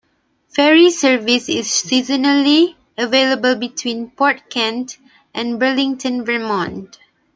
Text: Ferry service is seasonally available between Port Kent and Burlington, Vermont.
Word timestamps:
Ferry 0.47 0.89
service 0.89 1.47
is 1.47 1.67
seasonally 1.67 2.73
available 2.97 3.53
between 3.55 4.09
Port 4.09 4.49
Kent 4.49 4.97
and 5.31 5.59
Burlington, 5.59 6.25
Vermont. 6.25 6.97